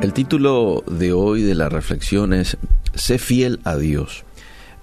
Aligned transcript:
El 0.00 0.14
título 0.14 0.82
de 0.90 1.12
hoy 1.12 1.42
de 1.42 1.54
la 1.54 1.68
reflexión 1.68 2.32
es 2.32 2.56
Sé 2.94 3.18
fiel 3.18 3.60
a 3.64 3.76
Dios, 3.76 4.24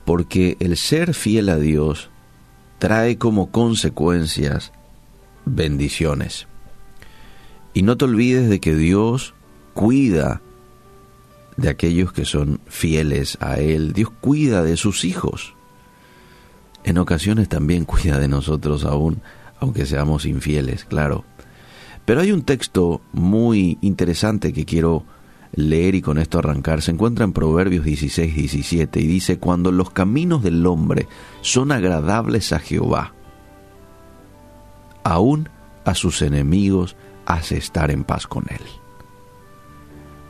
porque 0.06 0.58
el 0.60 0.78
ser 0.78 1.16
fiel 1.16 1.50
a 1.50 1.58
Dios 1.58 2.12
trae 2.78 3.18
como 3.18 3.50
consecuencias 3.50 4.74
bendiciones. 5.46 6.46
Y 7.74 7.82
no 7.82 7.98
te 7.98 8.06
olvides 8.06 8.48
de 8.48 8.60
que 8.60 8.76
Dios 8.76 9.34
cuida 9.74 10.42
de 11.58 11.70
aquellos 11.70 12.14
que 12.14 12.26
son 12.26 12.62
fieles 12.68 13.40
a 13.42 13.58
Él. 13.58 13.94
Dios 13.94 14.12
cuida 14.22 14.62
de 14.62 14.78
sus 14.78 15.04
hijos. 15.04 15.56
En 16.84 17.00
ocasiones 17.00 17.50
también 17.50 17.86
cuida 17.86 18.20
de 18.20 18.28
nosotros 18.28 18.86
aún, 18.86 19.24
aunque 19.60 19.88
seamos 19.88 20.26
infieles, 20.26 20.86
claro. 20.86 21.26
Pero 22.08 22.22
hay 22.22 22.32
un 22.32 22.44
texto 22.44 23.02
muy 23.12 23.78
interesante 23.82 24.54
que 24.54 24.64
quiero 24.64 25.04
leer 25.52 25.94
y 25.94 26.02
con 26.02 26.20
esto 26.20 26.40
arrancar. 26.40 26.82
Se 26.82 26.92
encuentra 26.92 27.26
en 27.26 27.34
Proverbios 27.34 27.84
16, 27.84 28.34
17 28.34 29.02
y 29.02 29.08
dice, 29.08 29.40
cuando 29.40 29.74
los 29.74 29.90
caminos 29.90 30.42
del 30.42 30.66
hombre 30.66 31.10
son 31.42 31.74
agradables 31.74 32.54
a 32.54 32.60
Jehová, 32.60 33.14
aún 35.04 35.50
a 35.84 35.96
sus 35.96 36.22
enemigos 36.22 36.96
hace 37.26 37.58
estar 37.58 37.92
en 37.92 38.06
paz 38.06 38.26
con 38.26 38.46
él. 38.52 38.62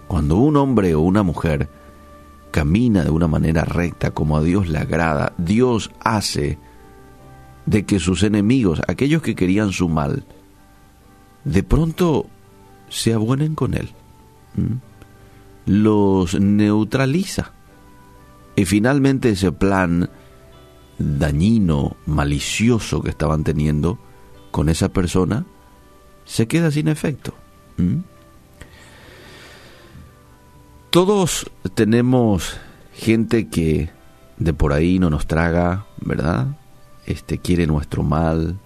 Cuando 0.07 0.38
un 0.38 0.57
hombre 0.57 0.96
o 0.96 1.02
una 1.02 1.21
mujer 1.21 1.70
camina 2.49 3.04
de 3.04 3.12
una 3.12 3.27
manera 3.27 3.66
recta 3.66 4.09
como 4.09 4.35
a 4.35 4.41
Dios 4.41 4.68
le 4.68 4.80
agrada, 4.80 5.34
Dios 5.38 5.91
hace 5.99 6.57
de 7.68 7.85
que 7.85 7.99
sus 7.99 8.23
enemigos, 8.23 8.82
aquellos 8.88 9.21
que 9.21 9.35
querían 9.35 9.73
su 9.73 9.90
mal, 9.90 10.26
de 11.48 11.64
pronto 11.64 12.28
se 12.90 13.14
abuenen 13.14 13.55
con 13.55 13.74
él. 13.74 13.90
Los 15.66 16.40
neutraliza. 16.40 17.54
Y 18.55 18.66
finalmente 18.66 19.30
ese 19.30 19.52
plan 19.52 20.10
dañino, 20.98 21.96
malicioso 22.05 23.02
que 23.02 23.10
estaban 23.10 23.44
teniendo 23.44 23.99
con 24.52 24.68
esa 24.68 24.90
persona, 24.90 25.46
se 26.26 26.48
queda 26.48 26.71
sin 26.71 26.88
efecto. 26.88 27.34
Todos 30.90 31.49
tenemos 31.76 32.58
gente 32.93 33.48
que 33.48 33.90
de 34.38 34.54
por 34.54 34.74
ahí 34.74 34.99
no 34.99 35.10
nos 35.10 35.27
traga, 35.27 35.86
¿verdad? 36.02 36.58
Este 37.05 37.38
quiere 37.38 37.68
nuestro 37.68 38.04
mal, 38.04 38.60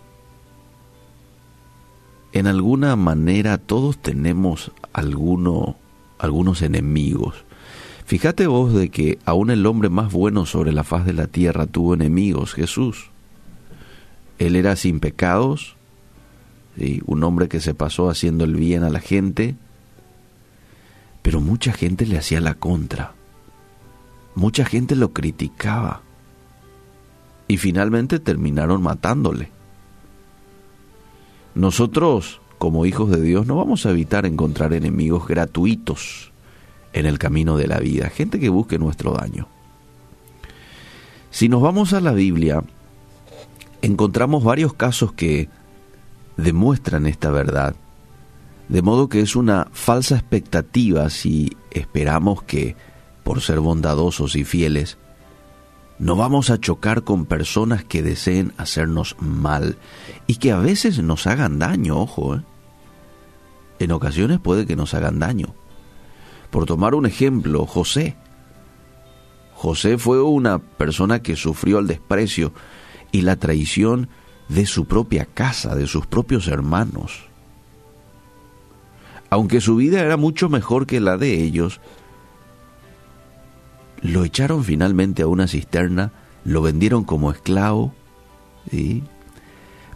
en 2.34 2.48
alguna 2.48 2.96
manera 2.96 3.58
todos 3.58 3.98
tenemos 3.98 4.72
alguno, 4.94 5.76
algunos 6.18 6.62
enemigos. 6.62 7.44
Fíjate 8.06 8.48
vos 8.48 8.74
de 8.74 8.90
que 8.90 9.20
aún 9.26 9.52
el 9.52 9.66
hombre 9.66 9.90
más 9.90 10.12
bueno 10.12 10.46
sobre 10.46 10.72
la 10.72 10.84
faz 10.84 11.06
de 11.06 11.14
la 11.14 11.28
tierra 11.28 11.68
tuvo 11.68 11.94
enemigos, 11.94 12.54
Jesús. 12.54 13.10
Él 14.40 14.56
era 14.56 14.76
sin 14.76 15.00
pecados, 15.00 15.76
un 17.06 17.24
hombre 17.24 17.48
que 17.48 17.60
se 17.60 17.74
pasó 17.74 18.10
haciendo 18.10 18.44
el 18.44 18.56
bien 18.56 18.84
a 18.84 18.90
la 18.90 19.00
gente, 19.00 19.56
pero 21.22 21.40
mucha 21.40 21.74
gente 21.74 22.06
le 22.06 22.18
hacía 22.18 22.42
la 22.42 22.56
contra. 22.56 23.14
Mucha 24.36 24.66
gente 24.66 24.96
lo 24.96 25.12
criticaba 25.12 26.02
y 27.48 27.58
finalmente 27.58 28.20
terminaron 28.20 28.82
matándole. 28.82 29.52
Nosotros, 31.56 32.42
como 32.58 32.86
hijos 32.86 33.10
de 33.10 33.22
Dios, 33.22 33.46
no 33.46 33.56
vamos 33.56 33.86
a 33.86 33.92
evitar 33.92 34.26
encontrar 34.26 34.74
enemigos 34.74 35.28
gratuitos 35.28 36.32
en 36.94 37.06
el 37.06 37.20
camino 37.20 37.58
de 37.58 37.68
la 37.68 37.80
vida, 37.80 38.10
gente 38.10 38.40
que 38.40 38.50
busque 38.50 38.78
nuestro 38.78 39.14
daño. 39.14 39.48
Si 41.30 41.50
nos 41.50 41.62
vamos 41.62 41.94
a 41.94 42.02
la 42.02 42.12
Biblia, 42.12 42.64
encontramos 43.82 44.44
varios 44.44 44.74
casos 44.74 45.14
que 45.14 45.50
demuestran 46.38 47.06
esta 47.06 47.32
verdad, 47.32 47.76
de 48.70 48.82
modo 48.82 49.10
que 49.10 49.22
es 49.22 49.36
una 49.36 49.68
falsa 49.72 50.16
expectativa 50.16 51.10
si 51.10 51.58
esperamos 51.72 52.44
que, 52.44 52.76
por 53.24 53.42
ser 53.42 53.60
bondadosos 53.60 54.36
y 54.36 54.44
fieles, 54.44 54.98
no 56.02 56.16
vamos 56.16 56.50
a 56.50 56.60
chocar 56.60 57.04
con 57.04 57.28
personas 57.28 57.84
que 57.84 58.02
deseen 58.02 58.54
hacernos 58.58 59.16
mal 59.20 59.78
y 60.26 60.38
que 60.38 60.52
a 60.52 60.58
veces 60.58 60.98
nos 61.04 61.28
hagan 61.28 61.60
daño, 61.60 61.96
ojo. 62.00 62.38
¿eh? 62.38 62.42
En 63.78 63.92
ocasiones 63.92 64.40
puede 64.40 64.66
que 64.66 64.76
nos 64.76 64.96
hagan 64.96 65.20
daño. 65.20 65.54
Por 66.50 66.66
tomar 66.66 66.96
un 66.96 67.06
ejemplo, 67.06 67.68
José. 67.68 68.18
José 69.54 70.00
fue 70.00 70.20
una 70.24 70.58
persona 70.58 71.22
que 71.22 71.36
sufrió 71.36 71.78
el 71.78 71.86
desprecio 71.86 72.52
y 73.12 73.22
la 73.22 73.36
traición 73.36 74.10
de 74.50 74.66
su 74.66 74.86
propia 74.86 75.28
casa, 75.28 75.76
de 75.76 75.86
sus 75.86 76.08
propios 76.08 76.48
hermanos. 76.48 77.28
Aunque 79.30 79.62
su 79.62 79.76
vida 79.76 80.02
era 80.02 80.18
mucho 80.18 80.50
mejor 80.50 80.88
que 80.88 81.00
la 81.00 81.18
de 81.18 81.44
ellos, 81.44 81.80
lo 84.02 84.24
echaron 84.24 84.64
finalmente 84.64 85.22
a 85.22 85.28
una 85.28 85.48
cisterna, 85.48 86.12
lo 86.44 86.62
vendieron 86.62 87.04
como 87.04 87.32
esclavo, 87.32 87.94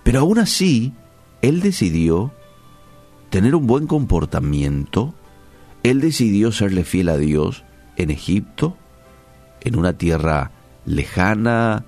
pero 0.04 0.20
aún 0.20 0.40
así, 0.40 0.94
él 1.42 1.62
decidió 1.62 2.32
tener 3.30 3.56
un 3.56 3.68
buen 3.68 3.88
comportamiento, 3.88 5.14
él 5.84 6.02
decidió 6.02 6.52
serle 6.52 6.84
fiel 6.84 7.10
a 7.10 7.18
Dios 7.18 7.64
en 7.98 8.12
Egipto, 8.12 8.78
en 9.62 9.78
una 9.78 9.94
tierra 9.94 10.52
lejana, 10.86 11.86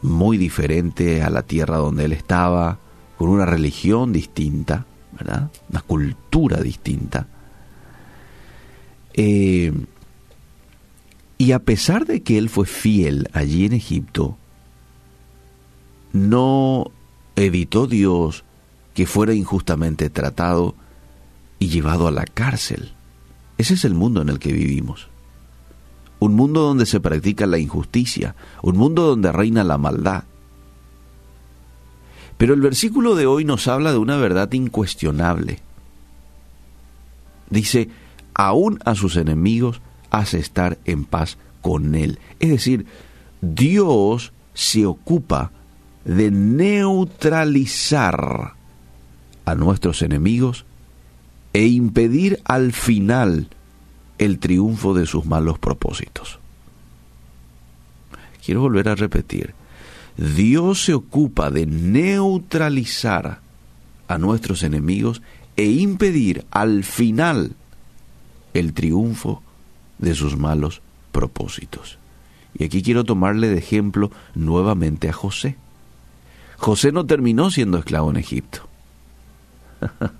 muy 0.00 0.38
diferente 0.38 1.22
a 1.22 1.30
la 1.30 1.42
tierra 1.42 1.76
donde 1.78 2.04
él 2.04 2.12
estaba, 2.12 2.78
con 3.18 3.28
una 3.28 3.44
religión 3.44 4.12
distinta, 4.12 4.86
¿verdad? 5.12 5.50
Una 5.70 5.80
cultura 5.82 6.60
distinta. 6.62 7.26
Eh, 9.12 9.72
y 11.38 11.52
a 11.52 11.60
pesar 11.60 12.04
de 12.04 12.22
que 12.24 12.36
él 12.36 12.48
fue 12.48 12.66
fiel 12.66 13.28
allí 13.32 13.64
en 13.64 13.72
Egipto, 13.72 14.36
no 16.12 16.90
evitó 17.36 17.86
Dios 17.86 18.44
que 18.92 19.06
fuera 19.06 19.32
injustamente 19.32 20.10
tratado 20.10 20.74
y 21.60 21.68
llevado 21.68 22.08
a 22.08 22.10
la 22.10 22.24
cárcel. 22.24 22.92
Ese 23.56 23.74
es 23.74 23.84
el 23.84 23.94
mundo 23.94 24.20
en 24.20 24.28
el 24.28 24.40
que 24.40 24.52
vivimos. 24.52 25.08
Un 26.18 26.34
mundo 26.34 26.62
donde 26.62 26.86
se 26.86 26.98
practica 26.98 27.46
la 27.46 27.58
injusticia, 27.58 28.34
un 28.60 28.76
mundo 28.76 29.06
donde 29.06 29.30
reina 29.30 29.62
la 29.62 29.78
maldad. 29.78 30.24
Pero 32.36 32.54
el 32.54 32.60
versículo 32.60 33.14
de 33.14 33.26
hoy 33.26 33.44
nos 33.44 33.68
habla 33.68 33.92
de 33.92 33.98
una 33.98 34.16
verdad 34.16 34.52
incuestionable. 34.52 35.60
Dice, 37.50 37.88
aún 38.34 38.80
a 38.84 38.96
sus 38.96 39.16
enemigos 39.16 39.80
hace 40.10 40.38
estar 40.38 40.78
en 40.84 41.04
paz 41.04 41.38
con 41.62 41.94
Él. 41.94 42.18
Es 42.40 42.50
decir, 42.50 42.86
Dios 43.40 44.32
se 44.54 44.86
ocupa 44.86 45.52
de 46.04 46.30
neutralizar 46.30 46.94
a 49.44 49.54
nuestros 49.54 50.02
enemigos 50.02 50.64
e 51.52 51.66
impedir 51.66 52.40
al 52.44 52.72
final 52.72 53.48
el 54.18 54.38
triunfo 54.38 54.94
de 54.94 55.06
sus 55.06 55.24
malos 55.26 55.58
propósitos. 55.58 56.38
Quiero 58.44 58.60
volver 58.62 58.88
a 58.88 58.94
repetir, 58.94 59.54
Dios 60.16 60.84
se 60.84 60.94
ocupa 60.94 61.50
de 61.50 61.66
neutralizar 61.66 63.40
a 64.08 64.18
nuestros 64.18 64.62
enemigos 64.62 65.22
e 65.56 65.66
impedir 65.66 66.44
al 66.50 66.84
final 66.84 67.54
el 68.54 68.72
triunfo 68.72 69.42
de 69.98 70.14
sus 70.14 70.36
malos 70.36 70.82
propósitos. 71.12 71.98
Y 72.58 72.64
aquí 72.64 72.82
quiero 72.82 73.04
tomarle 73.04 73.48
de 73.48 73.58
ejemplo 73.58 74.10
nuevamente 74.34 75.08
a 75.08 75.12
José. 75.12 75.56
José 76.56 76.92
no 76.92 77.06
terminó 77.06 77.50
siendo 77.50 77.78
esclavo 77.78 78.10
en 78.10 78.16
Egipto. 78.16 78.68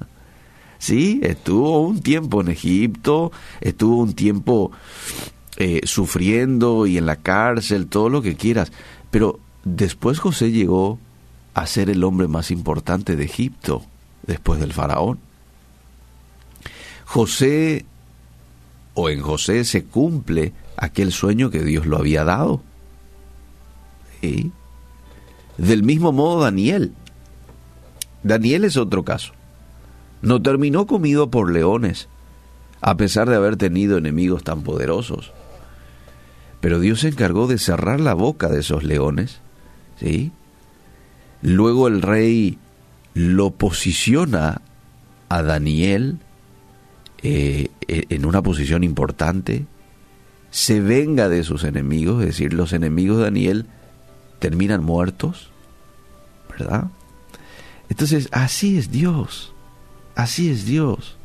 sí, 0.78 1.20
estuvo 1.22 1.80
un 1.80 2.00
tiempo 2.00 2.40
en 2.40 2.48
Egipto, 2.48 3.32
estuvo 3.60 3.96
un 3.96 4.14
tiempo 4.14 4.70
eh, 5.56 5.80
sufriendo 5.84 6.86
y 6.86 6.96
en 6.98 7.06
la 7.06 7.16
cárcel, 7.16 7.88
todo 7.88 8.08
lo 8.08 8.22
que 8.22 8.36
quieras. 8.36 8.70
Pero 9.10 9.40
después 9.64 10.20
José 10.20 10.52
llegó 10.52 10.98
a 11.54 11.66
ser 11.66 11.90
el 11.90 12.04
hombre 12.04 12.28
más 12.28 12.52
importante 12.52 13.16
de 13.16 13.24
Egipto, 13.24 13.82
después 14.26 14.60
del 14.60 14.72
faraón. 14.72 15.18
José 17.04 17.84
o 19.00 19.10
en 19.10 19.20
José 19.20 19.64
se 19.64 19.84
cumple 19.84 20.52
aquel 20.76 21.12
sueño 21.12 21.50
que 21.50 21.62
Dios 21.62 21.86
lo 21.86 21.98
había 21.98 22.24
dado. 22.24 22.64
Del 25.56 25.84
mismo 25.84 26.10
modo 26.10 26.40
Daniel. 26.40 26.92
Daniel 28.24 28.64
es 28.64 28.76
otro 28.76 29.04
caso. 29.04 29.34
No 30.20 30.42
terminó 30.42 30.88
comido 30.88 31.30
por 31.30 31.52
leones, 31.52 32.08
a 32.80 32.96
pesar 32.96 33.30
de 33.30 33.36
haber 33.36 33.56
tenido 33.56 33.98
enemigos 33.98 34.42
tan 34.42 34.62
poderosos. 34.62 35.30
Pero 36.60 36.80
Dios 36.80 36.98
se 36.98 37.08
encargó 37.08 37.46
de 37.46 37.58
cerrar 37.58 38.00
la 38.00 38.14
boca 38.14 38.48
de 38.48 38.58
esos 38.58 38.82
leones, 38.82 39.38
¿sí? 40.00 40.32
Luego 41.40 41.86
el 41.86 42.02
rey 42.02 42.58
lo 43.14 43.52
posiciona 43.52 44.60
a 45.28 45.42
Daniel 45.44 46.18
eh, 47.22 47.68
en 47.88 48.24
una 48.24 48.42
posición 48.42 48.84
importante, 48.84 49.66
se 50.50 50.80
venga 50.80 51.28
de 51.28 51.44
sus 51.44 51.64
enemigos, 51.64 52.20
es 52.22 52.28
decir, 52.28 52.52
los 52.54 52.72
enemigos 52.72 53.18
de 53.18 53.24
Daniel 53.24 53.66
terminan 54.38 54.82
muertos, 54.82 55.50
¿verdad? 56.48 56.88
Entonces, 57.88 58.28
así 58.32 58.78
es 58.78 58.90
Dios, 58.90 59.52
así 60.14 60.50
es 60.50 60.64
Dios. 60.64 61.17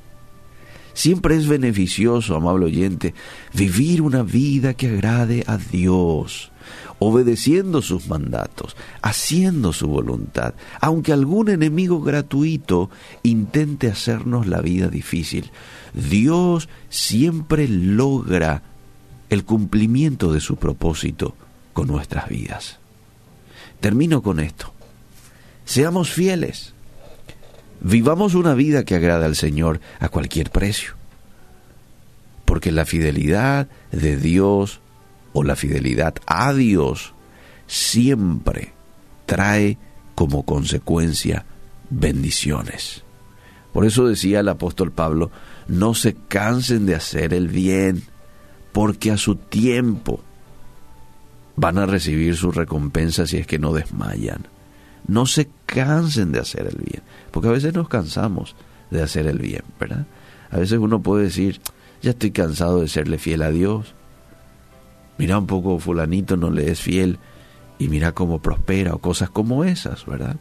Siempre 0.93 1.35
es 1.35 1.47
beneficioso, 1.47 2.35
amable 2.35 2.65
oyente, 2.65 3.13
vivir 3.53 4.01
una 4.01 4.21
vida 4.21 4.75
que 4.75 4.87
agrade 4.87 5.43
a 5.47 5.57
Dios, 5.57 6.51
obedeciendo 6.99 7.81
sus 7.81 8.07
mandatos, 8.07 8.75
haciendo 9.01 9.73
su 9.73 9.87
voluntad, 9.87 10.53
aunque 10.79 11.11
algún 11.11 11.49
enemigo 11.49 12.01
gratuito 12.01 12.91
intente 13.23 13.87
hacernos 13.87 14.47
la 14.47 14.61
vida 14.61 14.87
difícil. 14.87 15.51
Dios 15.93 16.69
siempre 16.89 17.67
logra 17.67 18.61
el 19.29 19.45
cumplimiento 19.45 20.31
de 20.31 20.39
su 20.39 20.57
propósito 20.57 21.35
con 21.73 21.87
nuestras 21.87 22.29
vidas. 22.29 22.77
Termino 23.79 24.21
con 24.21 24.39
esto. 24.39 24.71
Seamos 25.65 26.11
fieles. 26.11 26.73
Vivamos 27.83 28.33
una 28.33 28.53
vida 28.53 28.85
que 28.85 28.95
agrada 28.95 29.25
al 29.25 29.35
Señor 29.35 29.81
a 29.99 30.07
cualquier 30.07 30.49
precio. 30.49 30.93
Porque 32.45 32.71
la 32.71 32.85
fidelidad 32.85 33.67
de 33.91 34.15
Dios 34.15 34.79
o 35.33 35.43
la 35.43 35.57
fidelidad 35.57 36.15
a 36.25 36.53
Dios 36.53 37.13
siempre 37.67 38.71
trae 39.25 39.77
como 40.15 40.43
consecuencia 40.43 41.45
bendiciones. 41.89 43.03
Por 43.73 43.85
eso 43.85 44.07
decía 44.07 44.39
el 44.39 44.49
apóstol 44.49 44.91
Pablo, 44.91 45.31
no 45.67 45.93
se 45.93 46.13
cansen 46.13 46.85
de 46.85 46.95
hacer 46.95 47.33
el 47.33 47.47
bien, 47.47 48.03
porque 48.71 49.11
a 49.11 49.17
su 49.17 49.35
tiempo 49.35 50.21
van 51.55 51.77
a 51.79 51.85
recibir 51.85 52.35
su 52.37 52.51
recompensa 52.51 53.27
si 53.27 53.37
es 53.37 53.47
que 53.47 53.59
no 53.59 53.73
desmayan. 53.73 54.52
No 55.07 55.25
se 55.25 55.49
cansen 55.65 56.31
de 56.31 56.39
hacer 56.39 56.67
el 56.67 56.77
bien, 56.77 57.03
porque 57.31 57.49
a 57.49 57.51
veces 57.51 57.73
nos 57.73 57.89
cansamos 57.89 58.55
de 58.89 59.01
hacer 59.01 59.27
el 59.27 59.39
bien, 59.39 59.63
¿verdad? 59.79 60.05
A 60.49 60.57
veces 60.57 60.79
uno 60.79 61.01
puede 61.01 61.25
decir, 61.25 61.59
ya 62.01 62.11
estoy 62.11 62.31
cansado 62.31 62.81
de 62.81 62.87
serle 62.87 63.17
fiel 63.17 63.41
a 63.41 63.51
Dios. 63.51 63.95
Mira 65.17 65.37
un 65.37 65.47
poco, 65.47 65.79
fulanito 65.79 66.37
no 66.37 66.49
le 66.49 66.71
es 66.71 66.79
fiel 66.79 67.17
y 67.79 67.87
mira 67.87 68.13
cómo 68.13 68.41
prospera 68.41 68.93
o 68.93 68.99
cosas 68.99 69.29
como 69.29 69.63
esas, 69.63 70.05
¿verdad? 70.05 70.37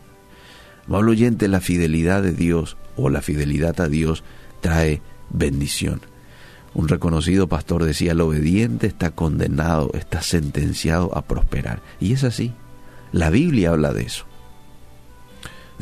Amable 0.87 1.13
oyente, 1.13 1.49
la 1.49 1.61
fidelidad 1.61 2.23
de 2.23 2.33
Dios 2.33 2.77
o 2.97 3.09
la 3.09 3.23
fidelidad 3.23 3.81
a 3.81 3.89
Dios 3.89 4.25
trae 4.61 5.01
bendición. 5.31 6.03
Un 6.75 6.89
reconocido 6.89 7.49
pastor 7.49 7.85
decía, 7.85 8.13
el 8.13 8.21
obediente 8.21 8.87
está 8.87 9.11
condenado, 9.11 9.91
está 9.95 10.23
sentenciado 10.23 11.17
a 11.17 11.23
prosperar. 11.23 11.83
Y 12.01 12.13
es 12.13 12.25
así. 12.25 12.53
La 13.13 13.31
Biblia 13.31 13.71
habla 13.71 13.93
de 13.93 14.05
eso. 14.05 14.25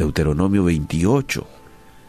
Deuteronomio 0.00 0.64
28 0.64 1.46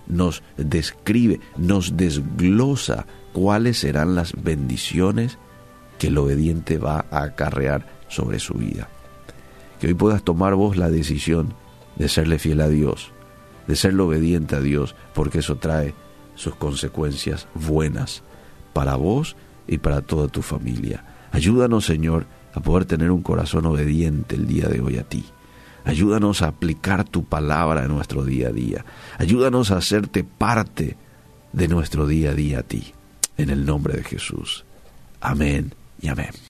nos 0.07 0.43
describe, 0.55 1.41
nos 1.57 1.97
desglosa 1.97 3.05
cuáles 3.33 3.79
serán 3.79 4.15
las 4.15 4.31
bendiciones 4.41 5.37
que 5.99 6.07
el 6.07 6.17
obediente 6.17 6.77
va 6.77 7.05
a 7.11 7.23
acarrear 7.23 7.85
sobre 8.07 8.39
su 8.39 8.53
vida. 8.53 8.87
Que 9.81 9.87
hoy 9.87 9.93
puedas 9.93 10.23
tomar 10.23 10.55
vos 10.55 10.77
la 10.77 10.89
decisión 10.89 11.53
de 11.97 12.07
serle 12.07 12.39
fiel 12.39 12.61
a 12.61 12.69
Dios, 12.69 13.11
de 13.67 13.75
serle 13.75 14.03
obediente 14.03 14.55
a 14.55 14.61
Dios, 14.61 14.95
porque 15.13 15.39
eso 15.39 15.57
trae 15.57 15.93
sus 16.35 16.55
consecuencias 16.55 17.49
buenas 17.53 18.23
para 18.71 18.95
vos 18.95 19.35
y 19.67 19.79
para 19.79 20.01
toda 20.01 20.29
tu 20.29 20.41
familia. 20.41 21.03
Ayúdanos, 21.33 21.87
Señor, 21.87 22.25
a 22.53 22.61
poder 22.61 22.85
tener 22.85 23.11
un 23.11 23.21
corazón 23.21 23.65
obediente 23.65 24.35
el 24.35 24.47
día 24.47 24.69
de 24.69 24.79
hoy 24.79 24.97
a 24.97 25.03
ti. 25.03 25.25
Ayúdanos 25.83 26.41
a 26.41 26.47
aplicar 26.47 27.03
tu 27.03 27.23
palabra 27.23 27.83
en 27.83 27.89
nuestro 27.89 28.23
día 28.23 28.49
a 28.49 28.51
día. 28.51 28.85
Ayúdanos 29.17 29.71
a 29.71 29.77
hacerte 29.77 30.23
parte 30.23 30.97
de 31.53 31.67
nuestro 31.67 32.07
día 32.07 32.31
a 32.31 32.33
día 32.33 32.59
a 32.59 32.63
ti. 32.63 32.93
En 33.37 33.49
el 33.49 33.65
nombre 33.65 33.95
de 33.95 34.03
Jesús. 34.03 34.65
Amén 35.19 35.73
y 36.01 36.09
amén. 36.09 36.31